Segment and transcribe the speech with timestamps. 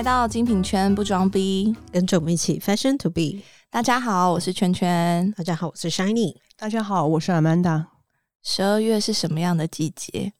[0.00, 3.42] 来到精品圈不装逼，跟着我们一起 fashion to be。
[3.68, 5.30] 大家好，我是圈圈。
[5.36, 6.36] 大家好，我是 Shiny。
[6.56, 7.84] 大家好，我是 Amanda。
[8.42, 10.32] 十二月是什么样的季节？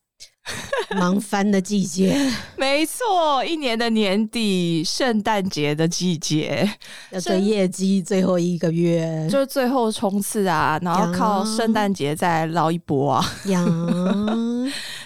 [0.95, 2.17] 忙翻的季节，
[2.57, 6.67] 没错，一年的年底，圣诞节的季节，
[7.11, 13.23] 要追业绩最后一个月，就是最后冲刺啊，然后靠圣诞节再捞一波啊。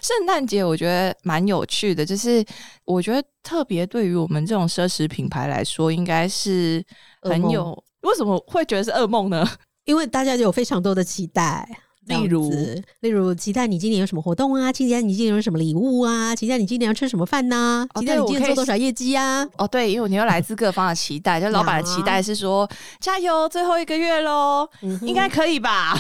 [0.06, 2.46] 呀，圣诞节我觉得蛮有趣的，就是
[2.86, 6.84] 我觉得特别对于我们这种奢侈品牌来说，应该是
[7.22, 7.84] 很有。
[8.02, 9.44] 为什么会觉得是噩梦呢？
[9.86, 11.68] 因为大家有非常多的期待。
[12.06, 12.52] 例如，
[13.00, 14.72] 例如，期待你今年有什么活动啊？
[14.72, 16.36] 期待你今年有什么礼物啊？
[16.36, 17.88] 期待你今年要吃什么饭呢？
[18.00, 19.46] 期待你今年做多少业绩啊？
[19.58, 24.68] 哦，对，因为你有来自各方的期待，就老板的期待是说加油，最后一个月喽，
[25.02, 26.00] 应该可以吧？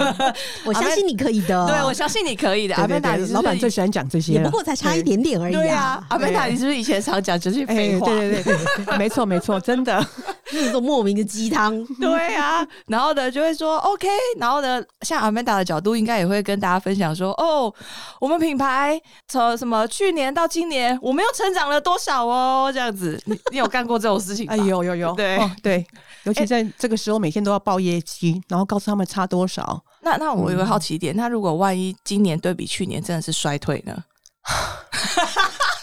[0.64, 2.74] 我相信你可以的，对我相信你可以的。
[2.76, 6.02] 阿贝达，老板最喜欢讲这些，不过才差一点点而已啊。
[6.08, 8.06] 阿贝达，你是不是以前常讲这些废话？
[8.06, 10.04] 对对对，没错没错，真的，
[10.52, 11.84] 那种莫名的鸡汤。
[12.00, 14.06] 对啊，然后呢就会说 OK，
[14.38, 17.72] 然后呢像阿曼达的角度，应该也会跟大家分享说：“哦，
[18.20, 24.46] 我们品牌从什么去年到今年，我们又成长了多少哦？”这样子，你你有干过这种事情？
[24.50, 25.86] 哎，有有有， 对对，
[26.24, 29.82] 尤其在这个时候，每天都要报业绩，然后告诉他们差多少。
[30.02, 33.96] 那那我有个好奇点，那如果万一今年对比去年真的是衰退呢？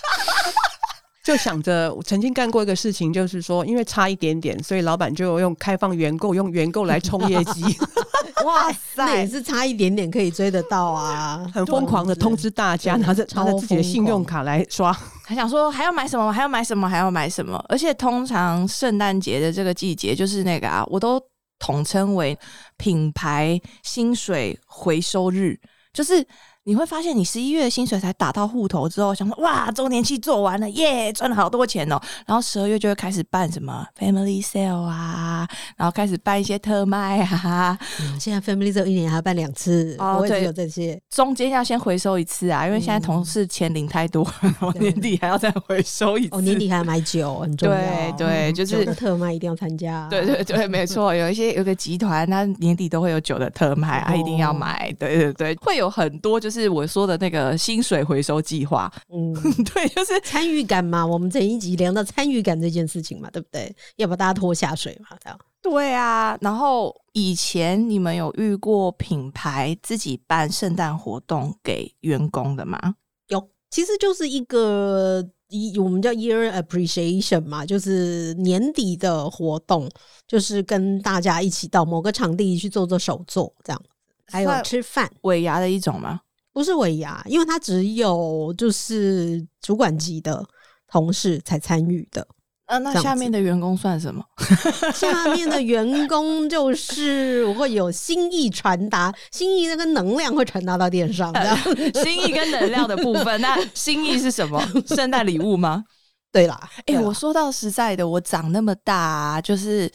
[1.23, 7.63] 就想着我曾经干过一个事情，就是说，因为差一点点，所以老板就用开放原购，用原购来冲业绩。
[8.43, 11.47] 哇塞，也是差一点点可以追得到啊！
[11.53, 14.91] 很疯狂的通知大家，拿着拿着自己的信用卡来刷，
[15.23, 17.63] 还想说还要买什么，还要买什么，还要买什么。
[17.69, 21.21] 而且通常圣诞节的这个季节，就是那个啊，我都
[21.59, 22.35] 统称为
[22.77, 25.59] 品牌薪水回收日，
[25.93, 26.25] 就是。
[26.63, 31.99] 你会发现，你十一月薪水才打到户头之后，想说哇，周年期做完了，耶，赚了好多钱哦。
[32.27, 35.47] 然后十二月就会开始办什么 Family Sale 啊，
[35.81, 37.77] 然后开始办一些特卖啊。
[38.19, 44.25] 现在 Family Sale 一年还要办两次，哦，对，有这些，中间要先回收一次啊，因为现在同事钱领太多，
[44.79, 46.35] 年底还要再回收一次。
[46.35, 47.75] 哦，年底还要买酒，很重要。
[47.75, 50.07] 对对，就是特卖一定要参加。
[50.09, 54.89] 对对对， 没错，有一些有个集团，他年底都会有酒的特卖，他一定要买。
[54.97, 56.61] 对对对，会有很多就是。
[56.61, 59.33] 是我说的那个薪水回收计划，嗯，
[59.73, 61.03] 对，就是参与感嘛。
[61.03, 63.75] 我们这一集聊到参与感这件事情嘛，对不对？
[63.95, 65.39] 要把大家拖下水嘛，这样。
[65.61, 66.37] 对啊。
[66.41, 72.95] 然后以前你们有遇过品牌自己办圣诞活动给员工的吗？
[73.27, 79.89] 有，其实就是一个一我们叫 Year Appreciation 嘛，就是年底的活动，
[80.27, 83.81] 就是跟大家一起到某个场地去做做手作，这样。
[84.27, 86.21] 还有吃饭尾牙的一种吗？
[86.53, 90.45] 不是尾牙，因为它只有就是主管级的
[90.87, 92.25] 同事才参与的。
[92.71, 94.23] 啊，那下面的员工算什么？
[94.95, 101.33] 下面的员工就是我会有心意传达，心意那个能量会传达到电商。
[102.01, 104.65] 心意跟能量的部分，那心意是什么？
[104.87, 105.83] 圣诞礼物吗？
[106.31, 109.91] 对啦，哎，我说到实在的，我长那么大就是。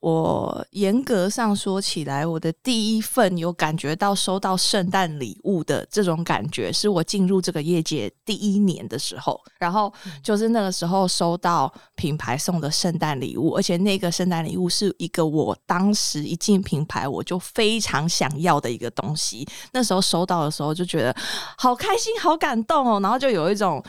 [0.00, 9.38] 我严格上说起来，我的第一份有感觉到收到圣诞礼物的这种感觉，是我进入这个业界第一年的时候。
[9.58, 19.46] 然后就是那个时候收到品牌送的圣诞礼物，而且那个圣诞礼物是一个我当时一进品牌我就非常想要的一个东西。
[19.72, 21.14] 那时候收到的时候就觉得
[21.58, 23.84] 好开心、好感动哦，然后就有一种。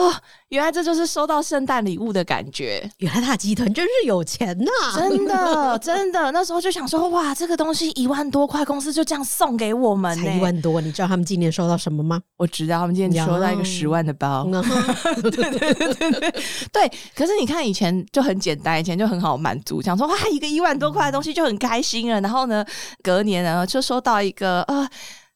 [0.00, 0.14] 哦，
[0.48, 2.88] 原来这就是收到圣诞礼物的感觉。
[2.98, 4.70] 原来大集团真是有钱呐！
[4.96, 10.80] 真的， 真的，那时候就想说，哇，这个东西一万多块，公司就这样送给我们，才一万多。
[10.80, 12.20] 你知道他们今年收到什么吗？
[12.36, 14.44] 我知道，他们今年收到一个十万的包。
[15.22, 16.32] 对对对对对，
[16.72, 16.92] 对。
[17.14, 22.20] 可是你看，以前就很简单，以前就很好满足，想说哇，一个一万多块的东西就很开心了。
[22.20, 22.64] 然后呢，
[23.02, 24.88] 隔年呢，就收到一个呃。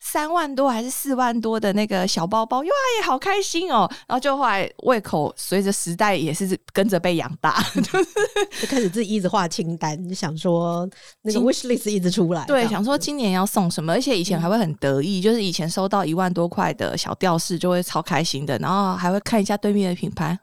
[0.06, 2.64] 三万多还是四万多的那个小包包，哇，
[2.98, 3.90] 也好开心哦！
[4.06, 7.60] 然后就后来胃口随着时代也是跟着被养大，
[8.60, 10.88] 就开始自己一直画清单，就想说
[11.22, 20.38] 那个 wish list 一直出来，对，想说今年要送什么，而且以前还会很得意，就是以前收到一万多块的小吊饰就会超开心的，然后还会看一下对面的品牌。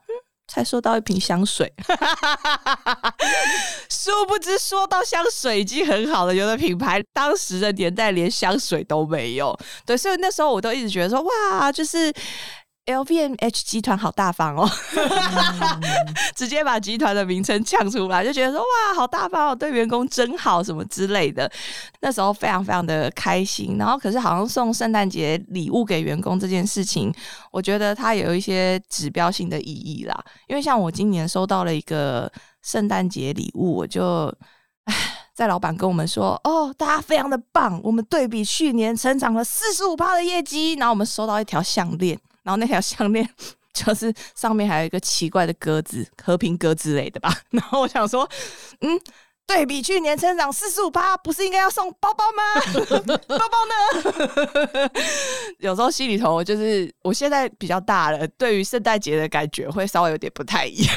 [0.52, 1.72] 才收到一瓶香水，
[3.88, 6.34] 殊不知说到香水已经很好了。
[6.34, 12.12] 有的品牌当时的年代连香水都没有，对，所以那时候我都一直觉得说，哇，就是
[12.86, 14.68] LVMH 集团好大方哦，
[16.34, 21.48] 直接把集团的名称呛出来，就觉得说哇，好大方哦，对员工真好什么之类的。
[22.00, 23.76] 那时候非常非常的开心。
[23.78, 27.14] 然后可是好像送圣诞节礼物给员工这件事情，
[27.52, 30.24] 我觉得它有一些指标性的意义啦。
[30.48, 32.30] 因为像我今年收到了一个
[32.62, 34.26] 圣诞节礼物，我就
[34.86, 34.94] 唉，
[35.32, 42.18] 在老板跟我们说，哦，大家非常的棒，我们对比去年成长了四十五趴的业绩，然后我们收到一条项链。
[42.42, 43.28] 然后那条项链
[43.72, 47.34] 就是上面还有一个奇怪的鸽子，和平鸽之类的吧。
[47.50, 48.28] 然后我想说，
[48.80, 49.00] 嗯，
[49.46, 52.42] 对比去年成长四十五趴，不是应该要送包包吗？
[53.26, 54.90] 包包呢？
[55.58, 60.96] 有时候心里头就是，我现在比较大了，对于圣诞节的感觉会稍微有点不太一样。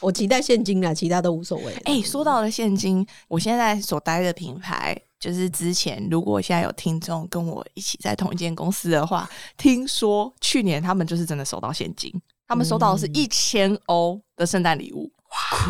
[0.00, 1.72] 我期待现金啊，其他都无所谓。
[1.84, 4.96] 哎，说到了现金，我现在所待的品牌。
[5.18, 12.12] 就是之前，如果现在有听众跟我一起在同一间公司的话，听说去年他们就是真的收到现金，
[12.46, 15.66] 他们收到的是一千欧的圣诞礼物，哇，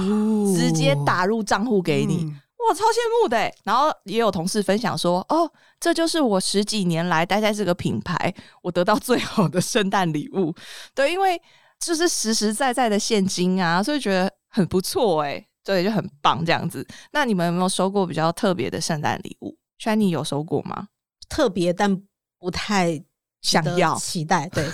[0.54, 3.52] 直接打入账户给你，哇，超羡慕的。
[3.62, 10.52] 然后也有同事分享说，哦，这就是我十几年来待在这个品牌，我得到最好的圣诞礼物。
[10.92, 11.40] 对，因为
[11.78, 15.46] 就是实实在在的现金啊，所以觉得很不错哎。
[15.66, 16.86] 对，就很棒这样子。
[17.12, 20.86] 那你们有没有收过比较特别的圣诞礼物？Shiny 有收过吗？
[21.28, 22.00] 特别但
[22.38, 23.02] 不太
[23.42, 24.48] 想要期待。
[24.50, 24.64] 对，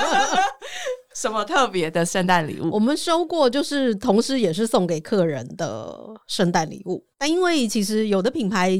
[1.16, 2.70] 什么特别的圣诞礼物？
[2.70, 7.02] 我们收过，就是同时也是送给客人的圣诞礼物。
[7.16, 8.78] 但因为其实有的品牌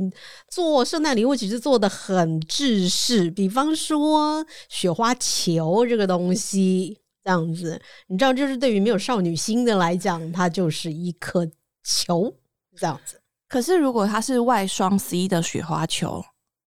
[0.50, 6.98] 做圣诞礼物，其实做的很制式，比方说雪花球这个东西。
[7.26, 7.76] 这样子，
[8.06, 11.44] 你知道，就是对于没有少女心的来讲，它就是一颗
[11.82, 12.32] 球
[12.76, 13.20] 这样子。
[13.48, 16.24] 可是如果它是外双 C 的雪花球，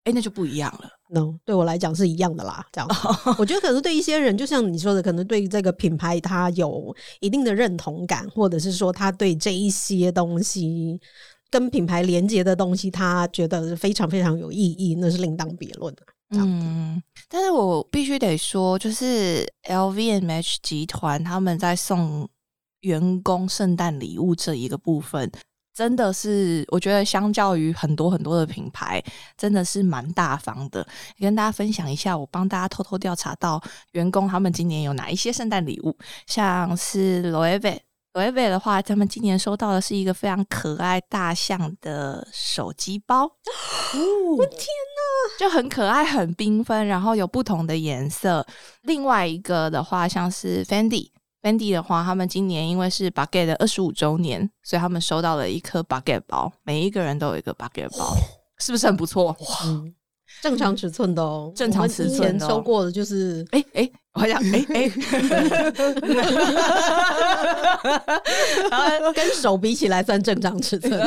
[0.05, 0.89] 哎，那就不一样了。
[1.09, 2.65] no，对我来讲是一样的啦。
[2.71, 2.89] 这样，
[3.37, 10.99] 我觉得可能对一些人，就像你说的，可能对这个品牌它有一定的认同感，或者是说他对这一些东西
[11.51, 16.01] 跟品牌连接的东西，他觉得非常非常有意义，那是另当别论的。
[16.29, 22.27] 嗯，但是我必须得说，就是 LVMH 集团他们在送
[22.81, 25.31] 员工圣诞礼物这一个部分，
[25.73, 29.01] 真的是我觉得相较于很多很多的品牌，
[29.37, 30.85] 真的是蛮大方的。
[31.17, 33.61] 跟大家分享一下，我帮大家偷偷调查到
[33.93, 37.86] 员工他们今年有哪一些圣诞礼物，像是 Loewe。
[38.17, 43.25] 维维的话，他们今年收到的是一个非常可爱大象的手机包。
[44.37, 48.45] 我天哪，就很可爱，很缤纷，然后有不同的颜色。
[48.81, 58.15] 另外一个的话，像是 Fendi，Fendi 的话，他们今年因为是 Baguette 的二十五周年，所以他们收到了一颗 Baguette 包，每一个人都有一个 Baguette 包，
[58.57, 59.25] 是不是很不错？
[59.25, 59.37] 哇！
[60.41, 64.65] 正常尺寸的哦，正常尺寸收过的，就是哎哎，我想哎
[68.71, 70.99] 哎， 跟手比起来算正常尺寸。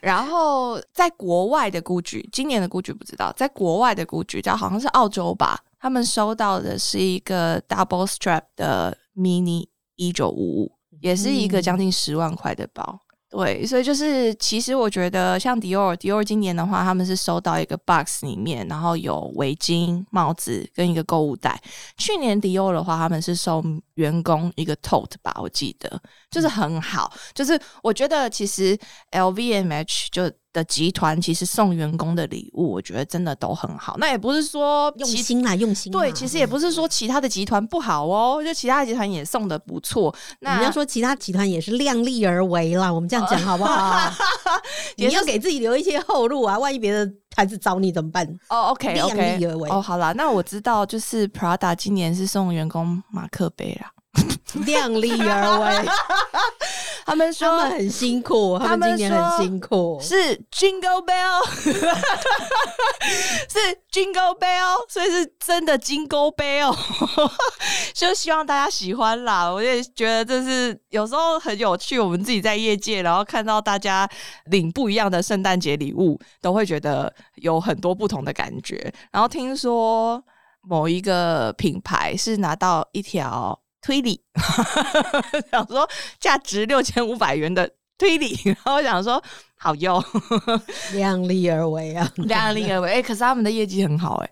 [0.00, 9.66] 然后在国外的估局，今年的估局不知道，在国外的估局叫好像是澳洲吧，他们收到的是一个 double strap 的 mini
[9.96, 13.00] 一九五五，也是一个将近十万块的包。
[13.30, 21.62] 对，所以就是其实我觉得像迪奥，迪奥今年的话，他们是收到一个 box 里面，然后有围巾、帽子跟一个购物袋。
[21.96, 27.12] 去年迪奥的话，他们是收员工一个 tote 吧，我记得就是很好。
[27.32, 28.76] 就是我觉得其实
[29.12, 30.30] LVMH 就。
[30.52, 33.96] 的集团其实送员工的礼物，我觉得真的都很好。
[33.98, 35.92] 那也不是说用心啦，用心。
[35.92, 40.14] 对，其实也不是说其他的集团不好哦，就其他集团也送的不错。
[40.40, 44.10] 那你要说其他集团也是量力而为啦，我们这样讲好不好？
[44.96, 48.26] 你要给自己留一些后路啊，万一别的牌子找你怎么办？
[48.48, 49.70] 哦，OK，OK，量力而为。
[49.70, 53.92] 哦，好了，那我知道，就是 Prada 今年是送员工马克杯啦。
[54.66, 55.88] 量力而为，
[57.10, 60.14] 他们说他们很辛苦，他们今年很辛苦，是
[60.52, 61.44] Jingle Bell，
[63.50, 63.58] 是
[63.90, 66.72] Jingle Bell，所以是真的 Jingle Bell，
[67.92, 69.50] 就希望大家喜欢啦。
[69.50, 74.08] 我也觉得这是有时候很有趣，我们自己在业界，然后看到大家
[74.44, 77.12] 领不一样的圣诞节礼物，都会觉得
[77.42, 78.92] 有很多不同的感觉。
[79.10, 80.22] 然后听说
[80.62, 83.60] 某一个品牌是拿到一条。
[83.82, 84.20] 推理，
[85.50, 89.22] 想说价值六千五百元的推理， 然后我想说
[89.56, 90.02] 好用，
[90.92, 92.92] 量力而为啊，量力而为。
[92.92, 94.30] 哎，可是他们的业绩很好，哎，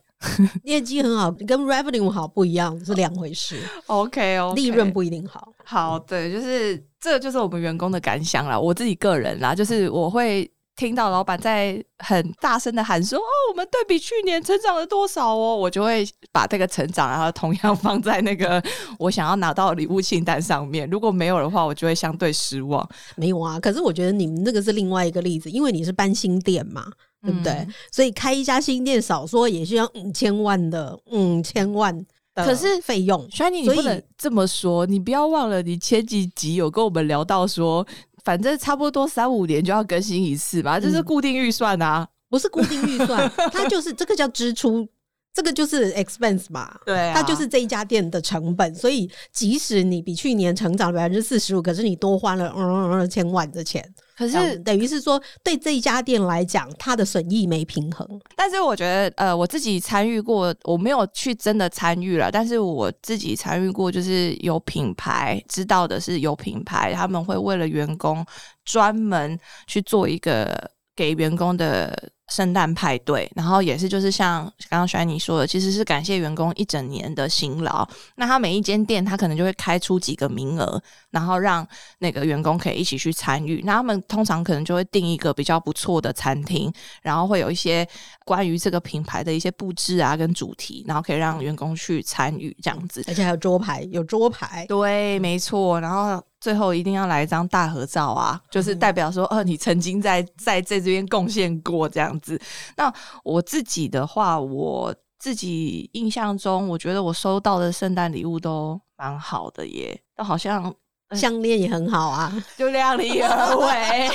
[0.64, 3.58] 业绩很好，跟 revenue 好不一样，是两回事。
[3.86, 5.52] OK 哦，利润不一定好。
[5.64, 8.58] 好，对，就是这就是我们员工的感想啦。
[8.58, 10.50] 我自己个人啦，就是我会。
[10.78, 18.62] 听到老板在很大声的喊说：“哦，我们对比去年成长了多少哦！”我就会把这个成长，然后同样放在那个
[18.96, 20.88] 我想要拿到礼物清单上面。
[20.88, 22.88] 如果没有的话，我就会相对失望。
[23.16, 26.86] 没有啊，可是我觉得你们这个是另外一个例子，因为你是搬新店嘛，
[27.22, 27.52] 对不对？
[27.54, 31.92] 嗯所以开一家新店，少说也需要五千万的，五千万
[32.36, 33.28] 的，可是费用。
[33.32, 37.84] 所以，你不能这么说，你不要忘了，你前几集有跟我们聊到说，
[38.28, 42.06] 反正差不多三五年就要更新一次吧，这是嗯固定预算啊。
[42.28, 44.86] 不是固定预算， 它就是这个叫支出，
[45.32, 46.78] 这个就是 expense 嘛。
[46.84, 53.82] 对啊它就是这一家店的成本，所以即使你比去年成长了百分之四十五，可是你多花了嗯二千万的钱，
[54.18, 58.04] 可是，等于是说对这一家店来讲，它的损益没平衡。
[58.34, 68.26] 但是我觉得，呃，我自己参与过，我没有去真的参与了，但是我自己参与过，就是有品牌知道的是有品牌，他们会为了员工
[68.64, 77.88] 专门去做一个给员工的圣诞派对，然后也是就是像刚刚轩你说的，其实是感谢员工一整年的辛劳。
[78.16, 80.80] 那他每一间店，他可能就会开出几个名额，
[81.10, 81.66] 然后让
[81.98, 83.62] 那个员工可以一起去参与。
[83.64, 87.86] 那他们通常可能就会定一个比较不错的餐厅，然后会有一些
[88.24, 93.02] 关于这个品牌的一些布置啊跟主题，然后可以让员工去参与这样子。
[93.08, 95.80] 而且还有桌牌，有桌牌，对，没错。
[95.80, 102.40] 然后最后一定要来一张大合照啊，就是代表说，呃，你曾经在在在这边贡献过这样子。
[102.76, 102.92] 那
[103.24, 110.72] 我自己的话，我自己印象中，我觉得我收到的圣诞礼物都蛮好的耶，都好像
[111.16, 112.32] 项链也很好啊。
[112.56, 114.10] 就量力而为，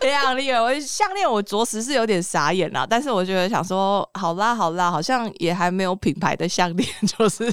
[0.02, 0.80] 量力而为。
[0.80, 7.44] 项链我着实是有点傻眼啦，但是我觉得想说，好啦好啦，好像也还没有品牌的项链， 就是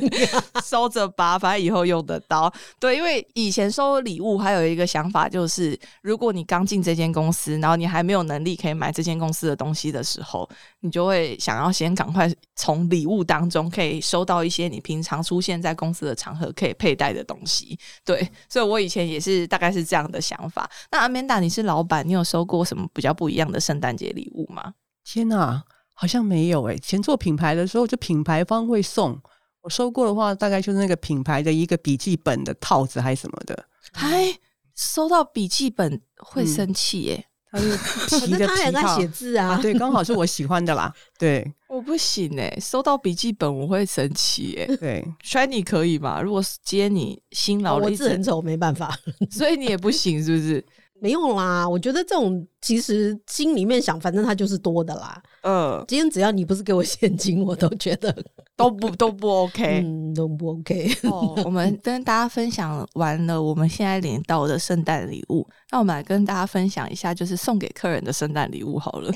[0.63, 2.51] 收着吧，反正以后用得到。
[2.79, 10.49] 对，因为以前收礼物还有一个想法，就是如果你刚进这间公司，然后你还没有能力可以买这间公司的东西的时候，
[10.81, 17.77] 你就会想要先赶快从礼物当中可以收到一些你平常出现在公司的场合可以佩戴的东西。
[18.05, 20.69] 对，所以我以前也是大概是这样的想法。
[20.91, 24.73] 那阿曼达，你是老板，你有收过什么比较不一样的圣诞节礼物吗？
[25.03, 29.19] 天哪，好像没有诶、前做品牌的时候，就品牌方会送。
[29.61, 34.37] 我收过的话，大概就是那个品牌的一个笔记本的套子还是什么的，还
[34.75, 40.93] 收到笔记本会生气耶、他是可皮的是他也在皮套写字啊，啊，对，刚好是我喜欢的啦。
[41.17, 46.21] 对我不行哎、收到笔记本我会生气耶、对，Shiny 可以吗？
[46.21, 48.95] 如果是接你辛劳了一整，我字很丑，没办法。
[49.31, 50.63] 所以你也不行是不是？
[51.01, 55.19] 没有啦，我觉得这种其实心里面想，反正它就是多的啦。
[55.41, 58.15] 嗯，今天只要你不是给我现金，我都觉得
[58.55, 59.81] 都不都不 OK。
[59.83, 60.95] 嗯都不 OK。
[61.03, 69.11] 哦，我们跟大家分享完了我们现在领到的圣诞礼物，那我们来跟大家分享一下，就是送给客人的圣诞礼物好了。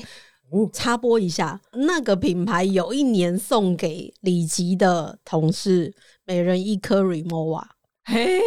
[0.72, 7.62] 插播一下，那个品牌有一年送给李吉的同事每人一颗 Remova，
[8.04, 8.40] 嘿，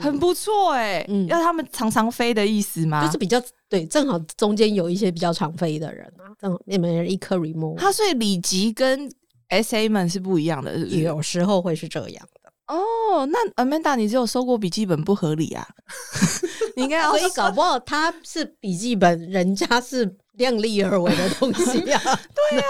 [0.00, 1.26] 很不错哎、嗯。
[1.26, 3.04] 要他们常常飞的意思吗？
[3.04, 9.10] 就是比较对，正好中间有一些比较常飞的人啊，正好每人一颗 Remova，他所以李吉跟
[9.48, 11.00] S A 们是不一样的，是不是？
[11.00, 12.26] 有时候会是这样。
[12.31, 12.31] 的，
[12.74, 15.66] 哦，那 Amanda 你只有收过笔记本不合理啊？
[16.76, 22.00] 你应该要所以搞不好他是笔记本，人家是量力而为的东西啊。
[22.04, 22.62] 哦，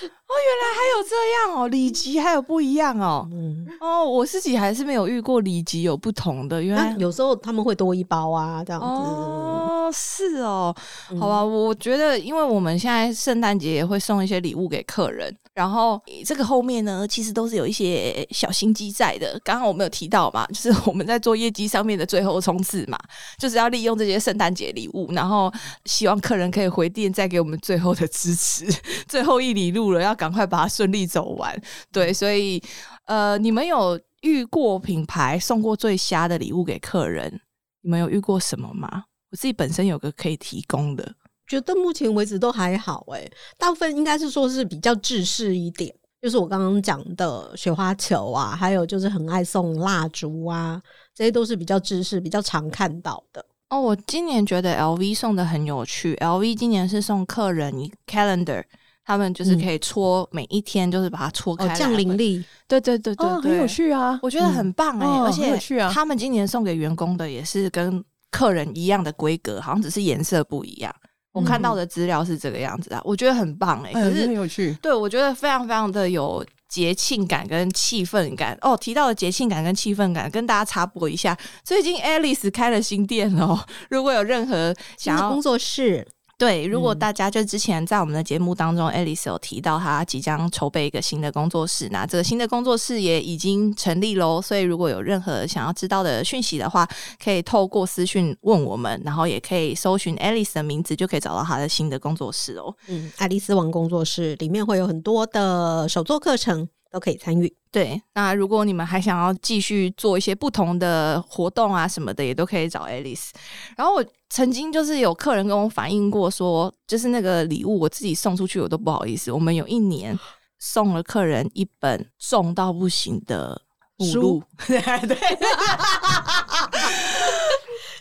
[0.00, 3.28] 原来还有这样哦，里吉还有不一样哦。
[3.32, 8.86] 嗯，哦，我自己还是没有遇过里吉有不同的，原来那有时候他们会多一包啊，这样子。
[8.86, 10.74] 哦，是哦，
[11.10, 19.40] 嗯好吧，我觉得，因为我们现在圣诞节也会送一些礼物给客人，然后这个后面呢，其实都是有一些小心机在的。
[19.44, 22.98] 刚刚我们有提到嘛，就是我们在做业绩上面的最后冲刺嘛，
[23.38, 25.52] 就是要利用这些圣诞节礼物，然后
[25.84, 28.66] 希望客人可以回电，再给我们最后的支持，
[29.06, 31.54] 最后一里路了，要赶快把它顺利走完。
[31.92, 32.62] 对，所以
[33.06, 37.40] 呃，你们有遇过品牌送过最瞎的礼物给客人？
[37.82, 39.04] 你们有遇过什么吗？
[39.30, 41.14] 我自己本身有个可以提供的，
[41.46, 50.80] 觉得目前为止都还好哎、大部分应该是说是比较制式一点，就是我刚刚讲的雪花球啊，还有就是很爱送蜡烛啊，
[51.14, 53.44] 这些都是比较制式、比较常看到的。
[53.70, 56.14] 哦，我今年觉得 LV 送的很有趣。
[56.16, 58.62] LV 今年是送客人一 calendar，
[59.04, 63.66] 他们就是可以搓、每一天，就是把它搓开哦，降临力，对对对对哦，很有。
[63.66, 64.18] 趣啊。
[64.22, 70.94] 我觉得很棒哎、而且很有趣啊他们今年送给员工的也是跟客人一样的规格，好像只是颜色不一样。
[71.32, 74.72] 我看到的资料是这个样子啊，我觉得很棒哎、可是很有趣。
[74.80, 83.58] 对，我觉得非常非常的有节庆感跟气氛感哦，提到了节庆感跟气氛感，跟大家插播一下，最近 Alice 开了新店哦。
[83.90, 86.06] 如果有任何想要工作室，
[86.36, 94.42] 对，如果嗯大家就之前在我们的节目当中，Alice 有提到她即将筹备一个新的工作室，那这个新的工作室也已经成立喽。
[94.42, 96.88] 所以如果有任何想要知道的讯息的话，
[97.22, 102.74] 可以透过私讯问我们，然后也可以搜寻 Alice 的名字，就可以找到她的新的工作室哦。
[102.88, 107.54] 嗯，爱丽丝王工作室里面会有很多的手作课程，都可以参与。
[107.70, 113.30] 对，那如果你们还想要继续做一些不同的活动啊什么的，也都可以找 Alice。
[113.76, 119.30] 然后我曾经就是有客人跟我反映过说，就是那个礼物我自己送出去我都不好意思。
[119.30, 120.18] 我们有一年
[120.58, 123.62] 送了客人一本重到不行的
[123.96, 125.16] 目书录，对对，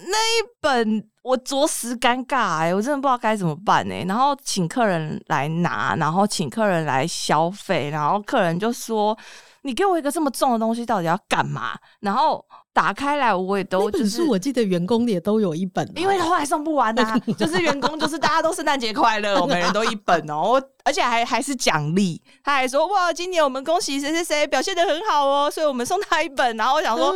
[0.07, 9.15] 那一本我着实尴尬哎、我真的不知道该怎么办哎、然后请客人来拿，然后请客人来消费，然后客人就说
[9.61, 27.15] ：“你给我一个这么重的东西，到底要干嘛？”然后打开来，我也都那本就是书我记得员工也都有一本啊，因为后来送不完呐、 就是员工就是大家都圣诞节快乐， 我每人都一本哦，我而且还还是奖励，他还说哇，今年我们恭喜谁谁谁表现的很好哦，所以我们送他一本，然后我想说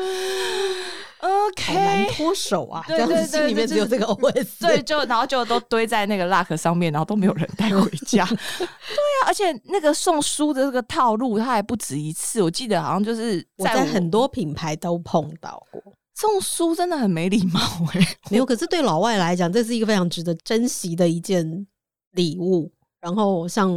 [1.20, 2.08] ，OK。
[2.16, 4.62] 脱手啊，这样对对子心里面只有这个 OS。
[4.62, 8.26] 对，就然后就都堆在那个 luck 上面，然后都没有人带回家。
[8.26, 12.42] 对啊，而且那个送书的这个套路，它还不止一次。
[12.42, 15.82] 我记得好像就是我在很多品牌都碰到过。
[16.16, 17.60] 送书真的很没礼貌
[17.94, 21.68] 哎、没有，可是对老外来讲，这是一个非常值得珍惜的一件
[22.14, 22.72] 礼物。
[23.00, 23.72] 然后像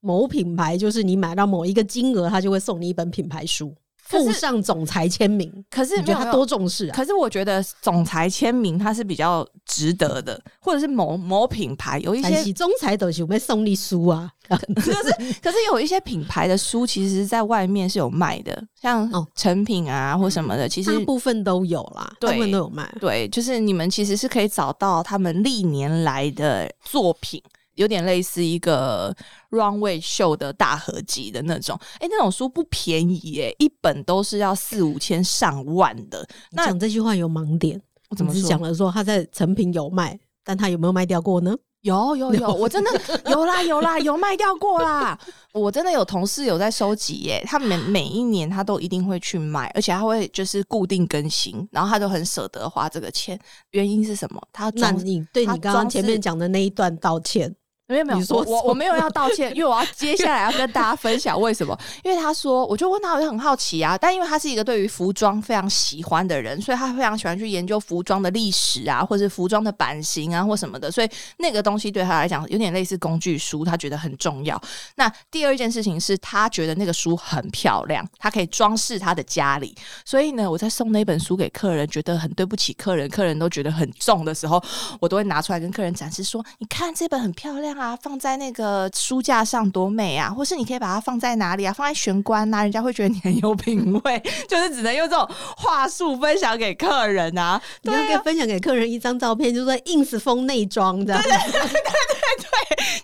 [0.00, 5.52] 某品牌，就是你买到某一个金额，他就会送你一本品牌书，附上总裁签名。
[5.70, 6.94] 可是你觉得他多重视啊？
[6.94, 14.30] 可是我觉得总裁签名它是比较值得的，或者是某某品牌有一些，总裁都是有没有送你书啊？
[14.48, 14.56] 可
[14.92, 22.92] 是可是有一些品牌的书其实在外面是有卖的，像哦成品啊或什么的，其实大部分都有啦，大部分都有卖。
[23.00, 27.40] 对，就是你们其实是可以找到他们历年来的作品。
[27.74, 29.14] 有点类似一个
[29.50, 36.26] runway 秀的大合集的那种，哎、那种书不便宜耶，一本都是要四五千上万的。
[36.52, 37.80] 那你讲这句话有盲点，
[38.10, 41.54] 我怎么说讲了说他在成品有卖，但他有没有卖掉过呢？
[41.82, 42.90] 有有有，我真的
[43.28, 45.18] 有啦有啦有卖掉过啦。
[45.52, 53.36] 我真的有同事有在收集耶，他每每一年他都一定会去卖，而且他会就是固定更新，然后他都很舍得花这个钱。
[53.72, 54.40] 原因是什么？
[54.52, 57.52] 他那装你对你刚刚前面讲的那一段道歉。
[57.88, 61.78] 没有没有，你说我我我没有要道歉，因为我要接下来要跟大家分享为什么。
[62.02, 63.98] 因为他说，我就问他，我就很好奇啊。
[63.98, 70.90] 但因为他是一个对于服装非常喜欢的人，所以他非常喜欢去研究服装的历史啊，或者服装的版型啊，或什么的。
[70.90, 74.60] 所以那个东西对他来讲有点类似工具书，他觉得很重要。
[74.94, 79.74] 那第二件事情是他觉得那个书很漂亮，他可以装饰他的家里。
[80.04, 84.62] 所以呢，我在送那本书给客人，觉得很对不起客人，客人都觉得很重的时候，
[85.00, 90.30] 我都会拿出来跟客人展示说：“你看这本很漂亮啊，放在那个书架上多美啊！
[90.30, 91.72] 或是你可以把它放在哪里啊？
[91.72, 94.22] 放在玄关呐、人家会觉得你很有品味。
[94.48, 97.60] 就是只能用这种话术分享给客人啊。
[97.82, 101.22] 你要可以分享给客人一张照片，就是说 ins 风内装这样。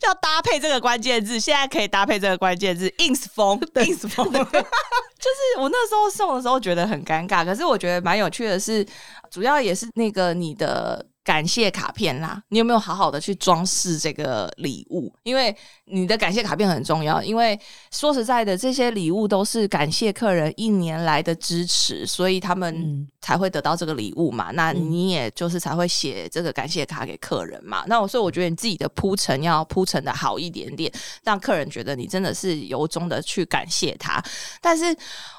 [0.02, 4.26] 要搭配这个关键字，现在可以搭配这个关键字 ins 风， ins 风。
[4.32, 4.40] 就
[5.34, 8.86] 是我那时候送的时候觉得很尴尬，可是我觉得蛮有趣的是，
[9.30, 15.12] 主要也是那个你的感谢卡片啦，你有没有好好的去装饰这个礼物？
[15.24, 17.58] 因为你的感谢卡片很重要，因为
[17.90, 24.50] 说实在的，这些礼物都是感谢客人一年来的支持，所以他们嗯才会得到这个礼物嘛。
[24.52, 27.84] 那你也就是才会写这个感谢卡给客人嘛。
[27.86, 30.90] 那我所以我觉得你自己的铺陈要铺陈的好一点点，
[31.24, 34.24] 让客人觉得你真的是由衷的去感谢他。
[34.62, 34.96] 但是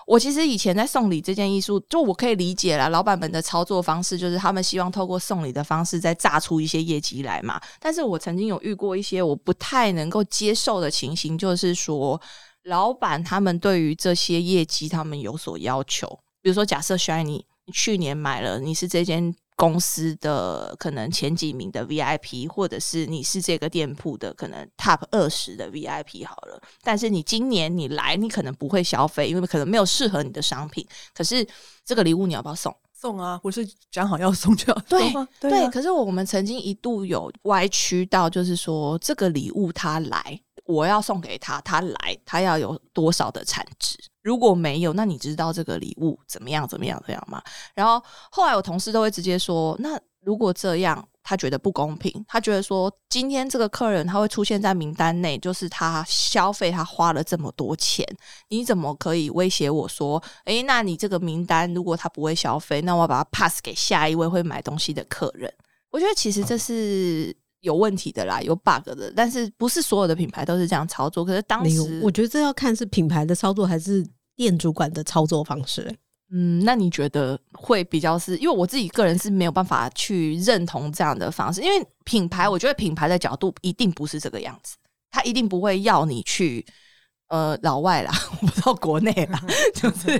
[0.10, 7.62] 我其实以前在送礼这件艺术，就我可以理解啦，老板们的操作方式就是他们希望透过送礼的方式再榨出一些业绩来嘛。
[7.80, 12.19] 但是我曾经有遇过一些我不太能够接受的情形，就是说
[12.63, 16.08] 老板他们对于这些业绩他们有所要求，
[16.41, 19.36] 比如说假设 Shiny 你去年买了，你是这间。
[19.60, 30.88] 公司的可能前几名的 VIP，或者是你是这个店铺的可能 Top 二十的 VIP 好了，但是你今年你来，你可能不会消费，因为可能没有适合你的商品。
[31.13, 31.45] 可是
[31.84, 32.74] 这个礼物你要不要送？
[32.93, 43.98] 送啊，不是讲好要送就要对送啊，对，啊可是我们曾经一度有歪曲到，就是说这个礼物他来，我要送给他，他来，他要有多少的产值？
[44.22, 46.68] 如果没有，那你知道这个礼物怎么样？
[46.68, 46.98] 怎么样？
[47.00, 47.42] 怎么样吗？
[47.74, 51.08] 然后后来我同事都会直接说，那如果这样。
[51.22, 58.04] 他觉得不公平，他觉得说今天这个客人他会出现在名单内，就是他消费他花了这么多钱，
[58.48, 65.54] 你怎么可以威胁我说，诶，那你这个名单如果他不会消费，那我要把他 pass 给下一位会买东西的客人？
[65.92, 71.24] 我觉得其实这是有问题的啦，有 bug 的，但是不是所有的品牌都是这样操作。
[71.26, 75.98] 可是当时，我觉得这要看是品牌的操作还是店主管的操作方式、欸
[76.32, 78.38] 嗯，那你觉得会比较是？
[78.38, 84.76] 因为我自己个人是没有办法去认同这样的方式，因为品牌，我觉得品牌的角度一定不是这个样子，
[85.10, 86.65] 他一定不会要你去。
[87.30, 89.39] 呃，老外啦， 我不知道国内啦，
[89.76, 90.19] 就是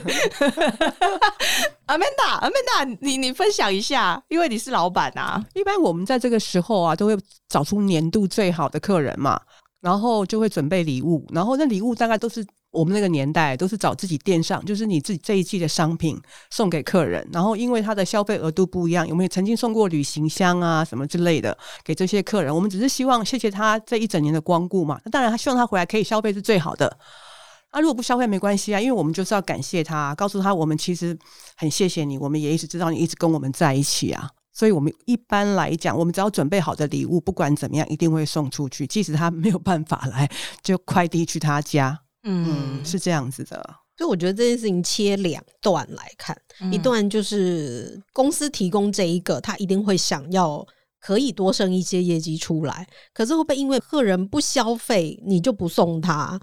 [1.90, 9.42] ，Amanda，Amanda，你你分享一下，因为你是老板啊，一般我们在这个时候啊，都会找出年度最好的客人嘛，
[9.82, 16.16] 然后就会准备礼物，然后那礼物大概都是我们那个年代都是找自己店上，就是你自己这一季的商品
[16.52, 22.54] 送给客人，然后因为他的消费额度不一样，有没有曾经送过旅行箱啊什么之类的给这些客人？
[22.54, 26.96] 我们只是希望谢谢他这一整年的光顾嘛，那当然他希望他回来可以消费是最好的。
[27.70, 31.18] 啊，如果不消费没关系啊，因为我们就是要感谢他，告诉他我们其实
[31.56, 34.30] 很谢谢你，我们也一直知道你一直跟我们在一起啊。
[34.52, 40.30] 所以，我们一般来讲，我们只要准备好的礼物，不管怎么样，一定会送出去，即使他没有办法来，
[40.62, 41.98] 就快递去他家。
[42.24, 43.64] 嗯，是这样子的。
[43.98, 46.36] 所以我觉得这件事情切两段来看，
[46.72, 50.66] 一段就是公司提供这一个，他一定会想要
[51.00, 56.38] 可以多生一些业绩出来，可是会不会因为客人不消费，你就不送他？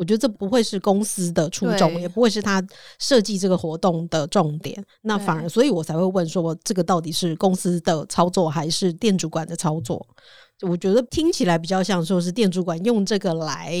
[0.00, 2.66] 我觉得这不会是公司的初衷，也不会是他
[2.98, 4.82] 设计这个活动的重点。
[5.02, 10.06] 那反而，所以我才会问说，这个到底是公司的操作还是店主管的操作？
[10.62, 13.74] 我觉得听起来比较像说是店主管用这个来，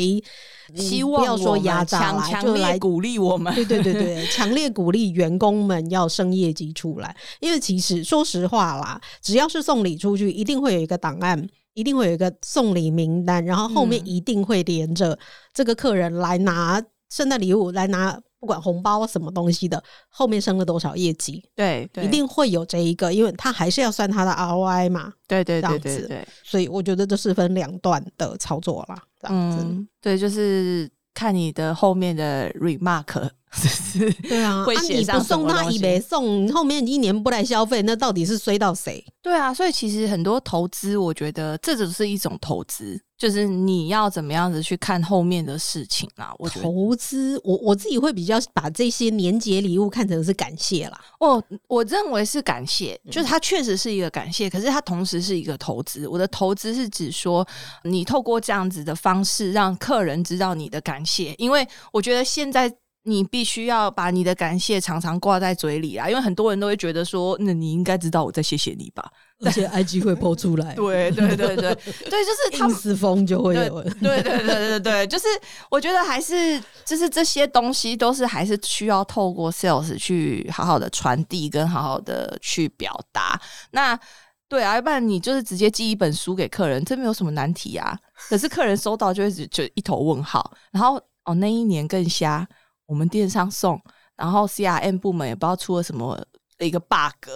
[0.74, 3.54] 嗯希望不要说压榨强啦，强烈就来鼓励我们。
[3.54, 14.06] 对对对对，强烈鼓励员工们要升业绩出来，因为其实说实话啦，只要是送礼出去，一定会有一个档案，一定会有一个送礼名单，然后后面嗯。
[14.06, 15.18] 一定会连着
[15.52, 22.04] 这个客人来拿圣诞礼物，来拿不管红包什么东西的，后面升了多少业绩，对，对。
[22.04, 29.58] 一定会有这一个，因为他还是要算他的 ROI 嘛，对对对对对，所以我觉得这是分两段的操作啦，这样子。
[29.62, 33.30] 嗯，对，就是看你的后面的 remark，就是
[34.28, 39.04] 对啊， 会啊你不送他，以没送，你后面一年不来消费，那到底是衰到谁？
[39.20, 46.32] 对啊，所以其实很多投资，我觉得这只是一种投资，就是你要怎么样子去看后面的事情啦。
[46.38, 51.00] 我，投资，我我自己会比较把这些年节礼物看成是感谢啦。
[51.18, 56.06] 哦，我认为是感谢，就是它确实是一个感谢，可是它同时是一个投资。
[56.06, 57.46] 我的投资是指说，
[57.82, 62.72] 你透过这样子的方式让客人知道你的感谢，因为我觉得现在。
[63.04, 69.10] 你必须要把你的感谢常常挂在嘴里啊，因为很多人都会觉得说，那你应该知道我在谢谢你吧？
[69.42, 73.82] 而且 IG 会抛出来， 对对对对 对，就是他们硬死风就会有。
[73.82, 75.26] 对对对对对对，就是
[75.70, 83.40] 我觉得还是就是这些东西都是还是需要透过 sales 去好好的传递跟好好的去表达。
[83.70, 83.98] 那
[84.46, 87.96] 对啊，要不然你就是直接寄一本书给客人，这没有什么难题啊。
[88.28, 92.46] 可是客人收到就会就一头问号，然后哦那一年更瞎，
[92.90, 93.80] 我们电商送，
[94.16, 96.20] 然后 CRM 部门也不知道出了什么
[96.58, 97.30] 一个 bug。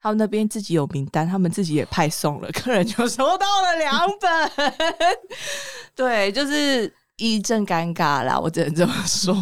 [0.00, 4.70] 他们那边自己有名单，他们自己也派送了，客人就收到了两本。
[5.96, 9.34] 对，就是一阵尴尬啦，我只能这么说。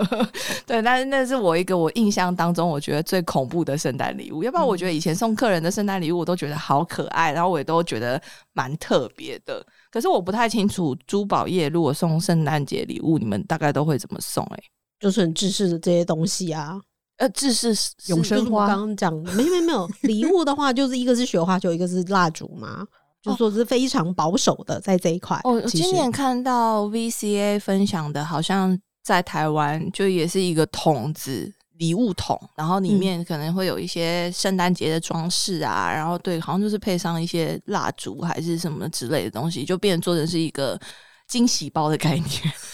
[0.66, 4.44] 对，但是那是我一个我印象当中我觉得最恐怖的圣诞礼物。
[4.44, 8.20] 要不然我觉得以前送客人的圣诞礼物我都觉得好可爱，然后我也都觉得
[8.52, 9.66] 蛮特别的。
[9.90, 14.62] 可是我不太清楚珠宝业如果送圣诞节礼物，你们大概都会怎么送、欸？
[14.98, 16.80] 就是很制式的这些东西啊，
[17.18, 17.74] 呃，制式
[18.06, 22.86] 永生花刚刚讲的，没没没有礼物的话，就是一个是雪花球，一个是蜡烛嘛，
[23.22, 25.40] 就说是非常保守的在这一块。
[25.44, 31.52] 哦，其实今年看到 VCA 分享的，好像在台湾就也是一个桶子。
[31.78, 40.80] 礼物桶，然后里嗯面可能会有一些圣诞节的装饰啊，然后对，好像就是配上一些蜡烛还是什么之类的东西，就变成做成是一个
[41.26, 42.28] 惊喜包的概念，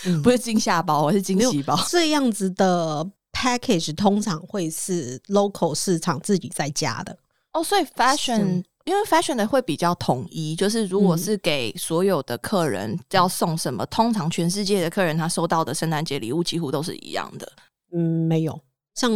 [0.07, 1.79] 嗯不是惊吓包，而是惊喜包。
[1.89, 7.17] 这样子的 package 通常会是 local 市场自己在加的。
[7.53, 17.53] 哦，所以 fashion 因为 fashion 的会比较统一，就是如果嗯是给所有的客人要送什么，通常全世界的客人他收到的圣诞节礼物几乎都是一样的。
[17.95, 18.59] 嗯，没有。
[18.95, 19.11] 像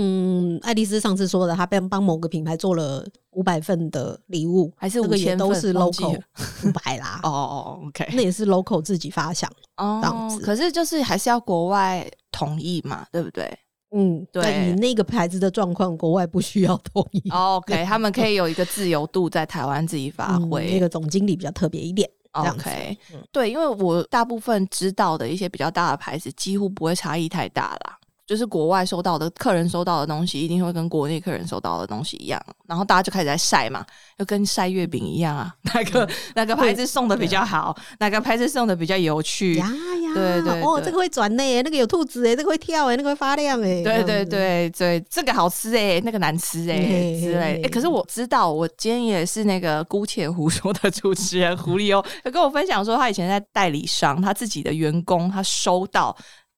[0.62, 6.20] 爱丽丝上次说的，她帮帮某个品牌做了五百份的礼物，还是五个也5000都是 local 了
[6.64, 7.20] 五百啦。
[7.24, 9.50] 哦哦，OK，那也是 local 自己发想。
[9.76, 13.58] 哦这样子可是就是还是要国外同意嘛，对不对？
[13.92, 17.22] 嗯，对但以那个牌子的状况，国外不需要同意。
[17.30, 20.70] OK，他们可以有一个自由度在台湾自己发嗯挥。
[20.72, 22.08] 那个总经理比较特别一点。
[22.32, 27.98] OK，、嗯对，因为我大部分知道的一些比较大的牌子，几乎不会差异太大啦。
[28.26, 33.86] 就是国外收到的客人收到的东西，一定会跟国内客人收到的东西一样，然后大家就开始在晒嘛，
[34.18, 43.82] 就跟晒月饼一样啊，哪个、嗯哪个牌子送的比较好，哪个牌子送的比较有趣，呀呀，对对哦，这个会转呢，那个有兔子哎，这个会跳哎，那个会发亮哎。
[43.84, 46.76] 对对对对，这个好吃哎、那个难吃哎、
[47.20, 47.40] 之类的。
[47.40, 56.16] 哎、嘿可是我知道，我今天也是那个姑且胡说的主持人狐狸哦，他跟我分享说，他以前在代理商，他自己的员工他收到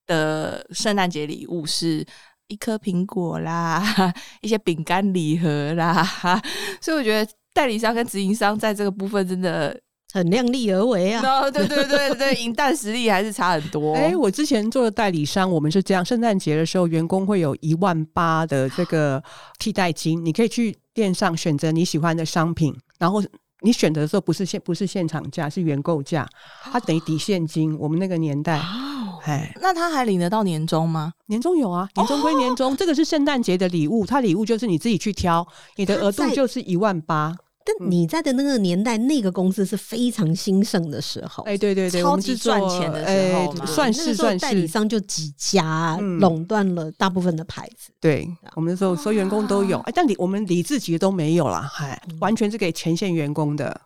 [0.09, 2.05] 的圣诞节礼物是。
[2.51, 3.85] 一颗苹果啦，
[4.40, 6.03] 一些饼干礼盒啦，
[6.81, 9.79] 所以我觉得代理商跟直营商在这个部分真的，
[10.14, 11.23] 很量力而为啊。
[11.23, 13.94] 哦，对对对对， 赢蛋实力还是差很多。
[13.94, 19.23] 哎、我之前做的代理商，我们是这样：圣诞节的时候，员工会有一万八的这个
[19.59, 23.23] 替代金，你可以去店上选择你喜欢的商品，然后
[23.61, 26.27] 你选择的时候不是现不是现场价，是原购价，
[26.62, 27.77] 它等于抵现金。
[27.79, 28.59] 我们那个年代，
[29.29, 31.12] 哎，那他还领得到年终吗？
[31.27, 37.37] 年终有啊，年终归年终，这个是圣诞节的礼物，他礼物就是你自己去挑，你的额度就是一万八。
[37.62, 41.45] 但你在的那个年代，那个公司是非常兴盛的时候。
[41.45, 44.38] 哎、对对对，超级赚钱的时候嘛哎算是算是。
[44.38, 47.91] 代理商就几家嗯垄断了大部分的牌子。
[48.01, 53.79] 对，我们那时候所有员工都有，哎，但理我们理自己都没有啦，嗨，完全是给前线员工的。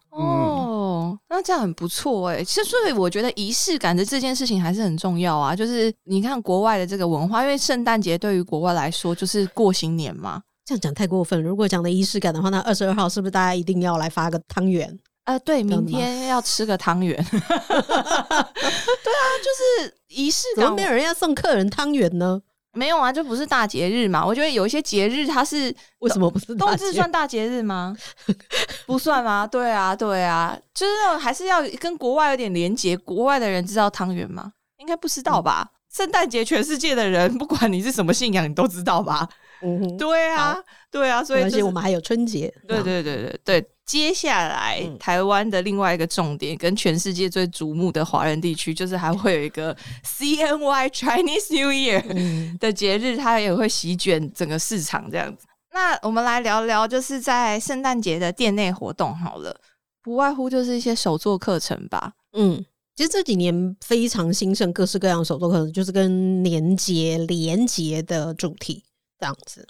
[1.34, 2.44] 那这样很不错哎。
[2.44, 5.56] 其实，所以我觉得仪式感的这件事情还是很重要啊。
[5.56, 10.42] 就是你看国外的这个文化，因为圣诞节对于国外来说就是过新年嘛。
[10.66, 11.48] 这样讲太过分了。
[11.48, 14.96] 如果讲的仪式感的话，那二十二号是不是大家一定要来发个汤圆？
[15.24, 17.16] 呃，对，明天要吃个汤圆。
[17.30, 19.48] 对啊，就
[19.82, 22.42] 是仪式感怎么没有人要送客人汤圆呢？
[22.74, 24.24] 没有啊，就不是大节日嘛。
[24.24, 27.96] 我觉得有一些节日它是为什么不是大冬至算大节日吗？
[28.86, 29.46] 不算吗？
[29.46, 32.96] 对啊，对啊，就是还是要跟国外有点连结。
[32.96, 34.52] 国外的人知道汤圆吗？
[34.78, 35.70] 应该不知道吧？
[35.94, 39.28] 圣诞节全世界的人，不管你是什么信仰，你都知道吧？
[39.62, 40.56] 嗯哼，对啊，
[40.90, 42.52] 对啊，所以而就是且我们还有春节。
[42.66, 55.46] 对对对对对，接下来、嗯台湾的另外一个重点，跟全世界最瞩目的华人地区，就是还 会有一个 CNY Chinese New Year 嗯， 的节日，它也会席卷整个市场这样子。
[55.72, 59.56] 那我们来聊聊，就是在圣诞节的店内活动好了，
[60.02, 62.12] 不外乎就是一些手作课程吧。
[62.34, 62.62] 嗯，
[62.94, 68.82] 其实这几年非常兴盛，各式各样的手作课程，就是跟年节连节的主题
[69.22, 69.64] 这样子。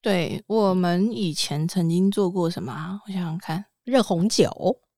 [0.00, 2.98] 对我们以前曾经做过什么啊？
[3.06, 4.50] 我想想看热红酒，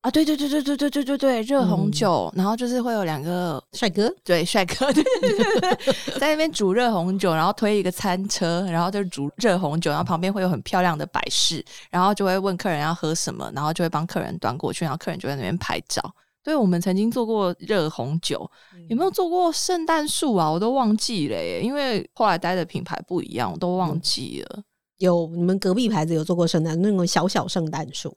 [0.03, 16.01] 啊，对对对对对对对对对，热红嗯酒，然后就是会有两个帅哥，对，帅哥，对对对，在那边煮热红酒，然后推一个餐车，然后就煮热红酒，然后旁边会有很漂亮的摆饰，然后就会问客人要喝什么，然后就会帮客人端过去，然后客人就在那边拍照。
[16.47, 18.49] 对，我们曾经做过热红酒，
[18.89, 20.49] 有没有做过圣诞树啊？
[20.49, 24.63] 我都忘记了耶，因为后来待的品牌不一样，我都忘记了。
[24.99, 28.17] 有你们隔壁牌子有做过圣诞那种小小圣诞树，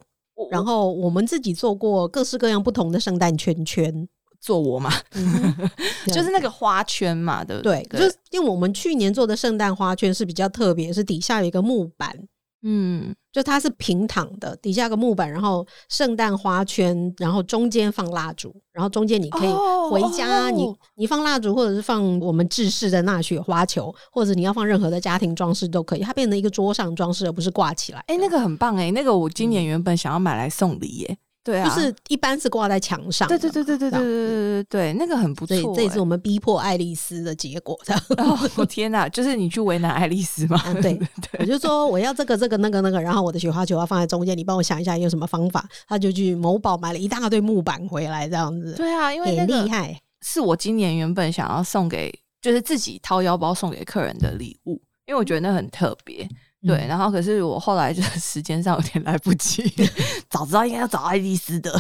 [0.51, 4.07] 然后我们自己做过各式各样不同的圣诞圈圈，
[4.39, 4.91] 做我嘛，
[6.05, 12.15] 就是那个花圈嘛，对不对，就是因为我们去年做的圣诞花圈是比较特别，是底下有一个木板，
[12.62, 28.04] 嗯，就它是平躺的，底下有个木板，然后圣诞花圈，然后中间放蜡烛，然后中间你可以哦回家，哦你你放蜡烛，或者是放我们制式的纳雪花球，或者你要放任何的家庭装饰都可以，它变成一个桌上装饰，而不是挂起来。
[28.08, 35.75] 哎、那个很棒哎、那个我今年原本想要买来送礼耶，对啊，就是一般是挂在墙上，对对对对对对对对对对，那个很不错欸。
[35.75, 37.80] 这也是我们逼迫爱丽丝的结果。
[37.84, 39.08] 这样，哦，我天哪！
[39.10, 40.62] 就是你去为难爱丽丝吗？
[40.65, 40.99] 嗯， 对，
[41.39, 45.67] 我就说我要这个这个那个那个，然后我的雪花球要放在中间，你帮我想一下有什么方法。
[45.88, 49.99] 他就去某宝买了一大堆木板回来，这样子，对啊，因为那很个厉害。
[50.21, 54.73] 是我今年原本想要送给，就是自己掏腰包送给客人的礼物，
[55.08, 56.28] 因为我觉得那很特别。
[56.65, 59.63] 对，嗯然后可是我后来就是 时间上有点来不及，
[60.30, 61.72] 早知道应该要找爱丽丝的。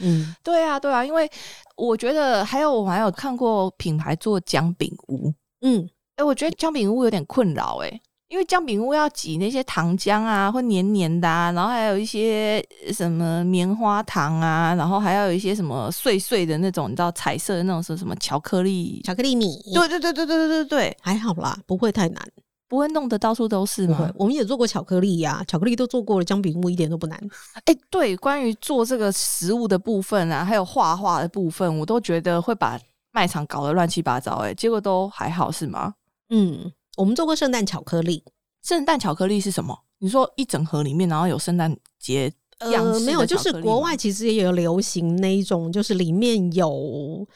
[0.00, 1.30] 嗯， 对啊，对啊，因为
[1.76, 19.00] 我觉得还有我还有看过品牌做姜饼屋，嗯哎、我觉得姜饼屋有点困扰哎、因为姜饼屋要挤那些糖浆啊，会黏黏的啊，然后还有一些呃什么棉花糖啊，然后还要有一些什么碎碎的那种，你知道彩色的那种是什么巧克力？
[19.04, 22.22] 巧克力米，对对对对对对对对，还好啦，不会太难。
[22.68, 27.18] 不会弄得到处都是吗？，我们也做过巧克力呀、巧克力都做过了，姜饼屋一点都不难。
[27.64, 32.78] 哎、对，关于做这个食物的部分啊，还有画画的部分，我都觉得会把
[33.12, 35.94] 卖场搞得乱七八糟、哎，结果都还好是吗？
[36.30, 38.22] 嗯，我们做过圣诞巧克力，
[38.62, 39.78] 圣诞巧克力是什么？
[39.98, 42.30] 你说一整盒里面，然后有圣诞节
[42.70, 47.26] 样式呃，的没有，就是国外其实也有流行那一种，就是里面有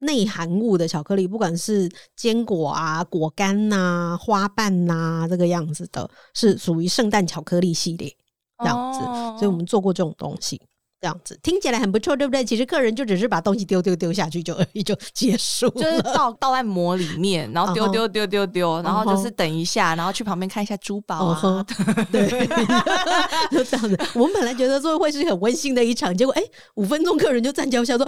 [0.00, 8.14] 内含物的巧克力，不管是坚果啊、果干呐、花瓣呐、这个样子的，是属于圣诞巧克力系列
[8.58, 9.00] 这样子。
[9.00, 10.60] 哦所以我们做过这种东西。
[11.00, 12.44] 这样子听起来很不错，对不对？
[12.44, 15.72] 其实客人就只是把东西丢丢丢下去就而已， 就结束了。
[15.74, 21.66] 就是倒倒在膜里面，然后丢丢丢丢丢，然后就是等一下，然后去旁边看一下珠宝啊
[22.10, 22.48] 对，
[23.52, 23.98] 就这样子。
[24.14, 26.42] 我们本来觉得说会是很温馨的一场，结果哎，
[26.76, 28.06] 五分钟客人就站脚下说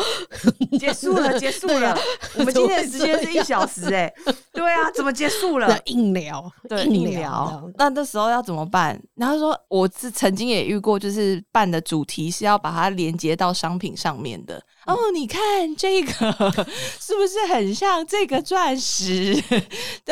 [0.78, 1.96] 结束了，结束了。
[2.38, 4.12] 我们今天的时间是一小时，哎，
[4.52, 5.78] 对啊，怎么结束了？
[5.86, 7.70] 硬聊，对，硬聊。。
[7.76, 8.98] 那那时候要怎么办？
[9.14, 14.62] 然后说我是曾经也遇过，就是办的主题是要把它连接到商品上面的。
[14.86, 15.40] 哦，你看
[15.76, 16.10] 这个
[16.98, 19.32] 是不是很像这个钻石？
[19.32, 19.42] 然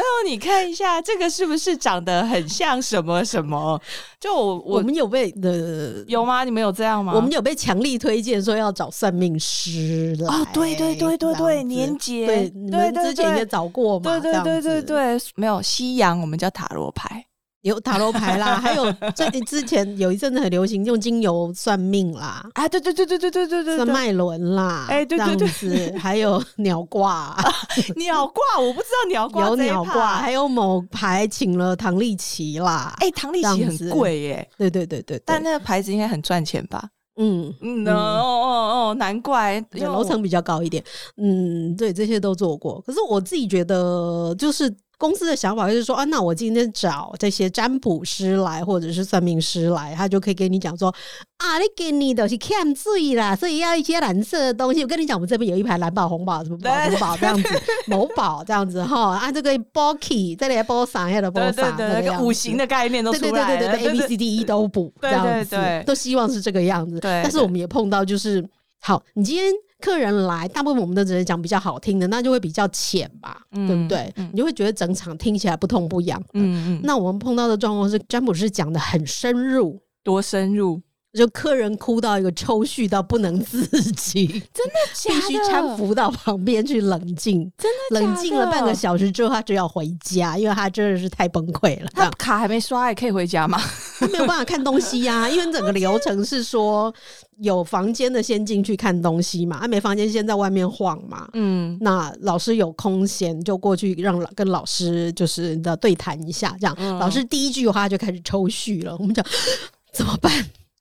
[0.04, 3.80] 后你看一下这个是不是长得很像什么什么？
[4.20, 6.04] 就我我我们有被的。
[6.08, 6.44] 有吗？
[6.44, 7.12] 你们有这样吗？
[7.14, 14.18] 我们有被强力推荐说要找算命师来哦，对对对对对，年节，对，你对对们之前也找过嘛？
[14.18, 17.24] 对对对对对，对，没有西洋，我们叫塔罗牌。
[17.66, 25.98] 有塔罗牌啦，还有最近之前有一阵子很流行用精油算命啦，啊，对对对对对对对对对，算脉轮啦，哎对对对。
[25.98, 27.36] 还有鸟卦，
[27.96, 36.88] 鸟卦，我不知道鸟卦有鸟卦，趴还有某牌请了唐丽奇啦，哎，唐丽奇很贵耶，对对对对，对但那个牌子应该很赚钱吧？
[37.18, 40.84] 嗯嗯，哦哦哦，难怪楼层比较高一点，
[41.16, 42.78] 嗯，对，这些都做过。
[42.82, 50.88] 可是我自己觉得，就是公司的想法就是说啊，那我今天找这些占卜师来，或者是算命师来，他就可以给你讲说
[51.36, 54.82] 啊，你给你的是看醉啦，所以要一些蓝色的东西。
[54.82, 57.48] 我跟你讲，我们这边有一排蓝宝、红宝、什么宝、对什么宝这样子，
[57.86, 66.98] 某宝这样子哈，啊，这个 bulky 这里包啥呀的包对对啥，对，那个五行的概念都对对出来了，对对对对，A B C D E 都补，对这样子对对都希望是这个样子。
[67.00, 68.42] 对但是我们也碰到就是，
[68.80, 74.12] 好，你今天客人来，大部分我们都只是讲比较好听的，那就会比较浅吧，嗯对不对？
[74.16, 76.22] 嗯你就会觉得整场听起来不痛不痒。
[76.32, 79.80] 嗯嗯，那我们碰到的状况是，占卜师讲的很深入。
[80.02, 80.80] 多深入，
[81.16, 85.20] 就客人哭到一个抽搐到不能自己， 真的假的？
[85.20, 87.50] 必须搀扶到旁边去冷静。
[87.56, 91.88] 真的假冷静了半个，小时之后，他就要回家，因为他真的是太崩溃了。
[91.94, 93.58] 他卡还没刷，也可以回家吗？
[93.98, 96.92] 他没有办法看东西呀、 因为整个流程是说
[97.38, 101.26] 有房间的先进去看东西嘛，啊没房间先在外面晃嘛。
[101.32, 109.24] 嗯，那老师有空闲就过去让老跟老师就是的对谈一下，这样、嗯老师第一句话就开始抽搐了，我们讲
[109.94, 110.32] 怎么办？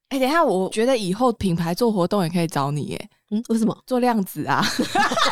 [0.09, 3.75] 哎，等一下，我觉得以后品牌做活动也可以找你耶，嗯，为什么？
[3.87, 4.63] 做量子啊，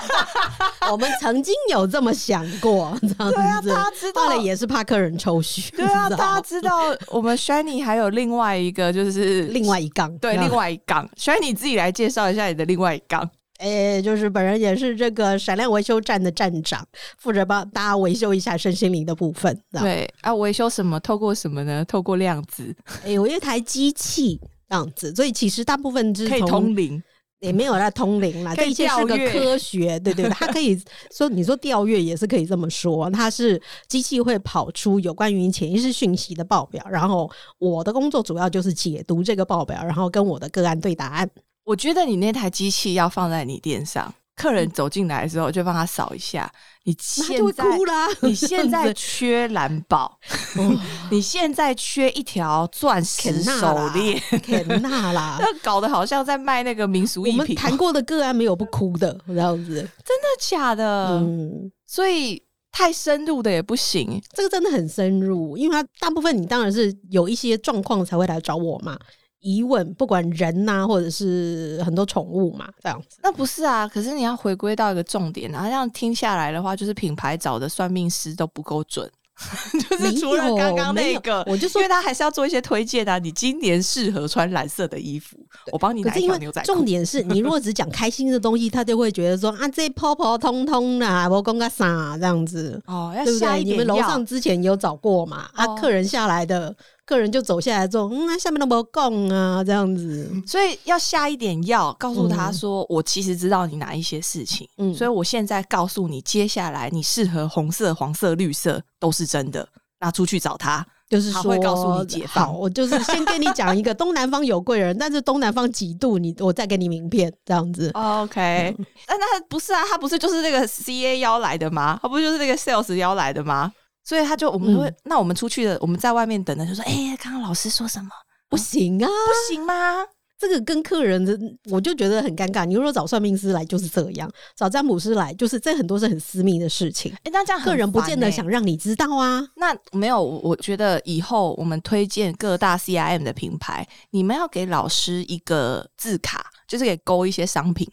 [0.92, 13.30] 我们曾经有这么想过，这样对啊，子，大家知道后来也是怕客人抽虚，对啊，你知道大家知道我们 Shiny 还有另外一个就是 另外一杠，对另外一杠，Shiny 自己来介绍一下你的另外一杠。
[13.60, 16.86] 诶、就是本人也是这个闪亮维修站的站长，
[17.18, 19.58] 负责帮大家维修一下身心灵的部分。
[19.72, 21.00] 对啊，维修什么？
[21.00, 21.86] 透过什么呢？
[21.86, 27.02] 透过量子诶、有一台机器这样子，所以其实大部分是可以从通灵，
[27.40, 30.82] 也没有在通灵啦， 这一切是个科学，对对对，它可以
[31.12, 41.30] 说你说调阅也是可以这么说，它是机器会跑出有关于潜意识讯息的报表，然后我的工作主要就是解读这个报表，然后跟我的个案对答案。
[41.66, 46.52] 我觉得你那台机器要放在你店上，客人走进来的时候就帮他扫一下。
[46.86, 48.08] 你现在哭啦！
[48.24, 50.20] 你现在 缺蓝宝，
[50.58, 59.76] 哦 你现在缺一条钻石手链，肯纳啦， 那搞得好像在卖那个民俗我们艺品哦，谈过的个案没有不哭的，这样子。
[59.76, 61.08] 真的假的？
[61.22, 64.22] 嗯，所以太深入的也不行。
[64.34, 69.00] 这个真的很深入，因为他大部分你当然是有一些状况才会来找我嘛，
[69.44, 73.18] 疑问，不管人呐、或者是很多宠物嘛，这样子。
[73.22, 79.10] 那不是啊，可是你要回归到一个重点啊，这样听下来的话，就是品牌找的算命师都不够准，
[79.90, 83.20] 就是除了刚刚那个，我就说因为他还是要做一些推荐啊。
[83.20, 85.36] 你今年适合穿蓝色的衣服，
[85.74, 86.68] 我帮你拿一可是因为条牛仔裤。
[86.68, 93.48] 重点是你如果只讲开心的东西，他就会觉得说啊，这泡泡通通啦，我讲个啥这样子，哦，要对不对？
[93.48, 95.50] 下一点你们楼上之前有找过嘛？
[95.54, 96.74] 啊，哦客人下来的，
[97.06, 100.32] 客人就走下来之后，嗯，那下面都没有供啊，这样子。
[100.48, 109.68] 所以要下一点药，告诉他嗯说：“我其实知道你哪一些事情，嗯所以我现在告诉你，接下来你适合红色、黄色、绿色都是真的，
[110.00, 110.86] 那出去找他。
[111.10, 117.92] 就是说，他会告诉你解放好，我就是先跟你讲一个东南方有贵人， 但是东南方几度，你我再给你名片这样子。
[117.94, 118.76] OK，
[119.08, 122.00] 那那不是啊，他不是就是那个 CA 邀来的吗？
[122.02, 123.72] 他不就是那个 Sales 邀来的吗？
[124.04, 128.10] 所以他就我们会，嗯那我们出去了，我们在外面等的就说，哎、刚刚老师说什么？
[128.50, 130.06] 不行啊，不行吗？
[130.38, 131.40] 这个跟客人的
[131.72, 132.66] 我就觉得很尴尬。
[132.66, 139.48] 你如果找算命师来就是这样，找占卜师来就是这很多是很私密的事情，哎、那这样很客人不见得想让你知道啊。
[139.56, 147.90] 那没有，我我觉得以后我们推荐各大 CIM 的品牌，你们要给老师一个字卡，就是给勾一些商品。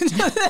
[0.00, 0.48] 就 是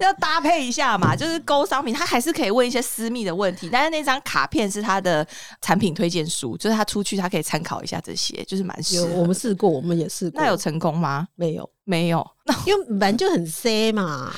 [0.00, 5.26] 要搭配一下嘛，就是勾商品，他还是可以问一些私密的问题，但是那张卡片是他的
[5.60, 9.06] 产品推荐书，就是他出去他可以参考一下这些，就是蛮适有。
[9.06, 11.28] 我们试过，我们也试过，那有成功吗？
[11.36, 11.70] 没有？
[11.84, 12.28] 没有。
[12.44, 14.32] 那因为本来就很 C 嘛，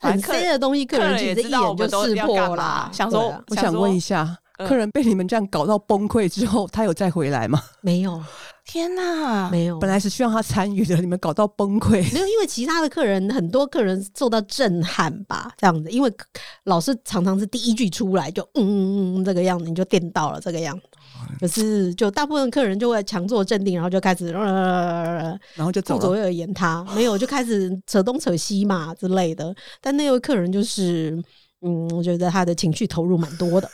[0.00, 2.90] 很 C 的东西，客人其也实一知道我们眼就识都要干破啦。
[2.92, 7.62] 想说啊我想问一下，嗯客人被你们这样搞到崩溃之后，他有再回来吗？
[7.80, 8.22] 没有，
[8.64, 12.00] 天哪，没有，本来是希望他参与的，你们搞到崩溃。
[12.14, 16.10] 没有，因为其他的客人很多客人受到震撼吧，这样子，因为
[16.64, 20.84] 老师常常是第一句出来就嗯嗯嗯这个样子，你就电到了这个样子。
[21.40, 26.00] 可是，就大部分客人就会强作镇定，然后就开始呃然后就走了。
[26.00, 29.54] 顾左右而言他，没有就开始扯东扯西嘛之类的。
[29.80, 31.10] 但那位客人就是，
[31.60, 33.68] 嗯，我觉得他的情绪投入蛮多的。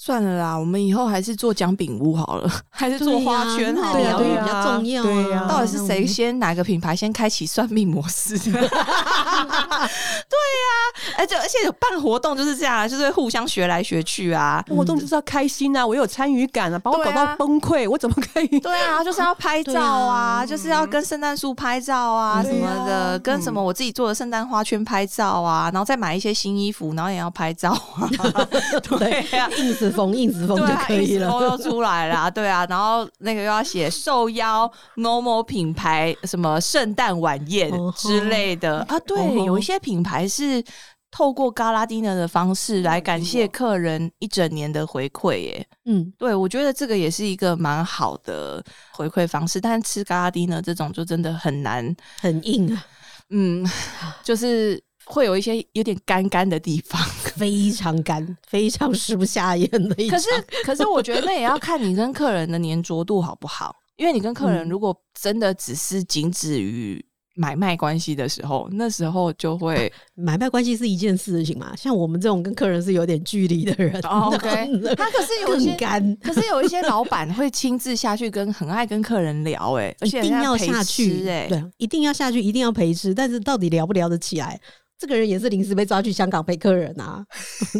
[0.00, 4.18] 算了啦，我们以后还是做姜饼屋好了，还是做花圈好对呀了。
[4.18, 5.04] 对啊比较重要、啊。
[5.04, 8.38] 对呀到底是谁先哪个品牌先开启算命模式？
[9.44, 14.64] 对呀、而且而且有办活动就是这样啊，就是互相学来学去啊。
[14.68, 18.60] 活动就是要开心啊，我有参与感啊，把我搞到崩溃，我怎么可以？
[18.60, 28.08] 对啊，就是要拍照啊， 啊就是要跟圣诞树拍照啊、嗯什么的，啊跟什么我自己做的圣诞花圈拍照啊，然后再买一些新衣服，然后也要拍照啊。
[28.98, 31.28] 对啊，硬死风硬死风就可以了。
[31.30, 40.62] 都又出来啦， 对啊，然后那个又要写受邀 normal 品牌什么圣诞晚宴之类的啊，对，有一些品牌是
[41.10, 45.66] 透过嘎拉丁的方式来感谢客人一整年的回馈耶。
[45.86, 48.62] 嗯，对，我觉得这个也是一个蛮好的
[48.92, 52.86] 回馈方式，但是吃嘎拉丁呢这种就真的很难，很硬啊，
[53.30, 53.66] 嗯，
[54.22, 57.00] 就是会有一些有点干干的地方。
[57.38, 60.18] 非常干，非常食不下咽的一可。
[60.18, 60.28] 是，
[60.64, 63.72] 可是我觉得那也要看你跟客人的粘着度好不好。
[63.94, 67.04] 因为你跟客人嗯如果真的只是仅止于
[67.38, 74.48] 买卖关系的时候，那时候就会买卖关系是一件事情嘛，像我们这种跟客人是有点距离的人、哦 OK
[74.96, 75.76] 他可是有一些
[76.20, 83.14] 可是有一些老板会亲自下去跟很爱跟客人聊、哎，而且一定要下去，吃哎、对，一定要下去，一定要陪吃。
[83.14, 84.60] 但是到底聊不聊得起来？
[84.98, 87.24] 这个人也是临时被抓去香港陪客人啊，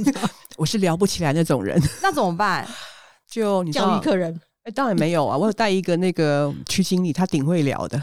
[0.56, 1.76] 我是聊不起来那种人。
[2.00, 2.64] 那怎么办？
[3.28, 4.40] 就你教育，客人。
[4.62, 8.00] 哎，当然没有啊，我有带一个那个区经理，他顶会聊的，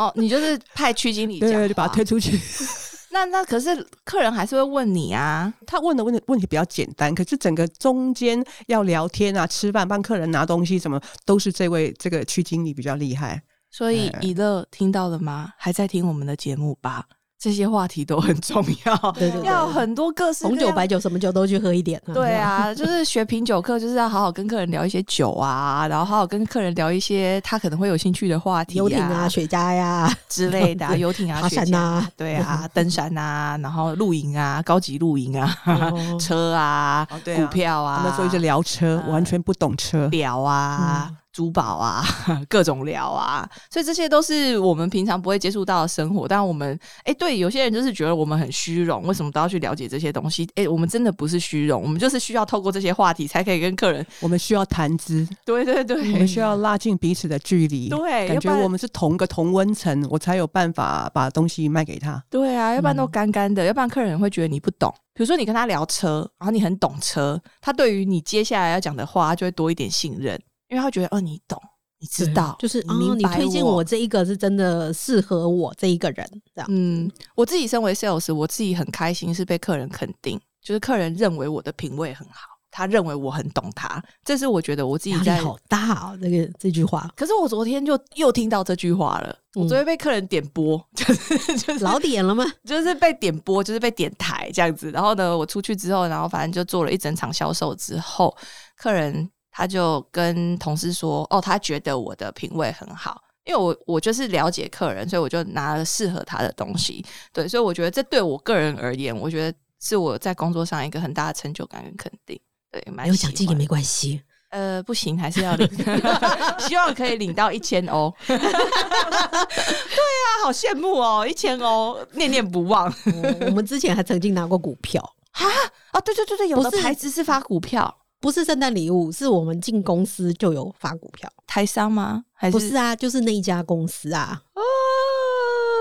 [0.00, 2.38] 哦，你就是派区经理 对就把他推出去。
[3.12, 13.42] 那那可是客人还是会问你啊，他问的问题问题比较简单，可是整个中间要聊天啊、吃饭、帮客人拿东西，什么都是这位这个区经理比较厉害。
[13.70, 15.52] 所以哎以乐听到了吗？
[15.58, 17.04] 还在听我们的节目吧？
[17.40, 22.12] 这些话题都很重要， 对对对要很多各式各红酒、白酒什么酒都去喝一点、啊。
[22.12, 32.10] 对啊， 就是学品酒课，就是要好好跟客人聊一些酒啊，然后好好跟客人聊一些他可能会有兴趣的话题、游艇啊、雪茄呀、之类的、啊， 游艇啊、爬雪茄山啊。
[32.14, 36.18] 对啊，登山啊，然后露营啊，高级露营啊，哦。
[36.20, 40.08] 车啊，股票啊，他们说一直聊车，嗯完全不懂车。
[40.08, 41.06] 聊啊。
[41.08, 42.04] 嗯珠宝啊，
[42.48, 46.26] 各种聊啊，所以这些都是我们平常不会接触到的生活。
[46.26, 50.48] 但我们哎、对，有些人就是觉得我们很虚荣，为什么都要去了解这些东西？
[50.54, 54.04] 哎、我们真的不是虚荣，我们就是需要透过这些话题才可以跟客人。
[54.20, 57.88] 我们需要谈资，对对对，我们需要拉近彼此的距离。
[57.88, 62.22] 对感觉我们是同个同温层，我才有办法把东西卖给他。
[62.28, 64.92] 对啊，要不然都嗯干干的，要不然客人会觉得你不懂。
[65.12, 71.60] 比如说你跟他聊车，然后你很懂车，他对于你接下来要讲的话，他就会多一点信任，因为他觉得哦，你懂，
[71.98, 76.66] 你知道，就是哦，你推荐我这一个是真的适合我这一个人，这样。
[76.70, 85.42] 嗯，我自己身为 sales，我自己很开心是被客人肯定，就是客人认为我的品味很好，他认为我很懂他，这是我觉得我自己在。
[85.42, 92.44] 好大哦，这个这句话可是我昨天就又听到这句话了，我嗯昨天被客人点播， 就是就是老点了吗？
[92.64, 94.90] 就是被点播，就是被点台这样子。
[94.90, 98.34] 然后呢，我出去之后，然后反正就做了一整场销售之后，
[98.76, 99.28] 客人
[99.60, 107.04] 他就跟同事说：“哦，他觉得我的品味很好。”因为我我就是了解客人，所以我就拿了适合他的东西。
[107.30, 112.40] 对，所以我觉得这对我个人而言，我觉得是我在工作上一个很大的成就感跟肯定。
[112.72, 114.22] 对，蛮没有奖金也没关系。
[114.48, 115.68] 呃，不行，还是要领，
[116.66, 118.10] 希望可以领到一千欧。
[118.26, 122.90] 对啊，好羡慕哦，一千欧，念念不忘。
[123.04, 125.02] 我我们之前还曾经拿过股票，
[125.32, 131.28] 啊，对对对对，有的牌子是发股票，不是圣诞礼物，是我们进公司就有发股票。
[131.46, 132.24] 台商吗？
[132.34, 134.60] 还是不是啊，就是那一家公司啊，哦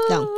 [0.08, 0.30] 这样子。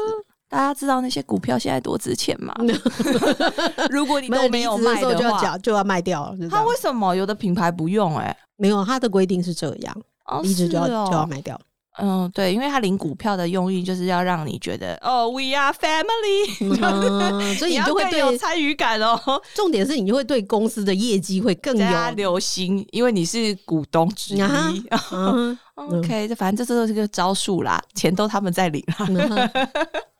[0.49, 2.53] 大家知道那些股票现在多值钱吗？
[3.89, 6.35] 如果你都没有卖的就要话，缴就要卖掉了。
[6.49, 8.25] 他为什么有的品牌不用、欸？
[8.25, 9.95] 哎，没有他的规定是这样，
[10.25, 11.57] 哦，离职就要哦就要卖掉。
[11.97, 19.19] 嗯，对，因为他领股票的用意就是要让你觉得哦，we are family，嗯 所以你就会对，有参与感哦，
[19.53, 22.15] 重点是你就会对公司的业绩会更大家有。
[22.15, 24.41] 留心，因为你是股东之一。
[25.75, 29.05] OK，这反正这都是个招数啦，钱都他们在领啦。
[29.09, 29.49] 嗯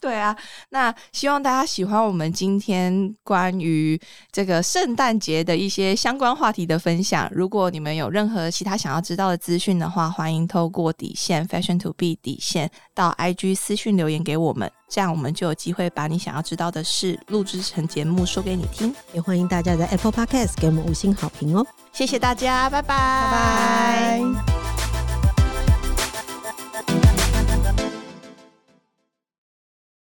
[0.02, 0.34] 对啊，
[0.70, 4.00] 那希望大家喜欢我们今天关于
[4.32, 7.28] 这个圣诞节的一些相关话题的分享。
[7.30, 18.94] 如果你们有任何其他想要知道的资讯的话，欢迎透过底线 Fashion to B 底线到 IG 私讯留言给我们，这样我们就有机会把你想要知道的事录制成节目说给你听。
[19.12, 21.66] 也欢迎大家在 Apple Podcast 给我们五星好评哦。
[21.92, 22.96] 谢谢大家，拜拜，
[23.30, 24.79] 拜拜。